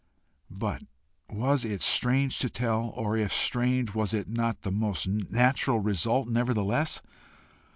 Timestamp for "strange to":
1.83-2.49